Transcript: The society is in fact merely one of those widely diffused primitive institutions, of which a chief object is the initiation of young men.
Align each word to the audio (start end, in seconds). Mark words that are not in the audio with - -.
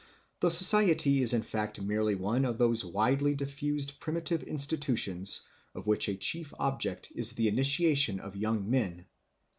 The 0.39 0.49
society 0.49 1.21
is 1.21 1.31
in 1.33 1.43
fact 1.43 1.79
merely 1.79 2.15
one 2.15 2.43
of 2.43 2.57
those 2.57 2.83
widely 2.83 3.35
diffused 3.35 3.99
primitive 3.99 4.41
institutions, 4.41 5.41
of 5.75 5.85
which 5.85 6.09
a 6.09 6.15
chief 6.17 6.55
object 6.57 7.11
is 7.15 7.33
the 7.33 7.47
initiation 7.47 8.19
of 8.19 8.35
young 8.35 8.67
men. 8.67 9.05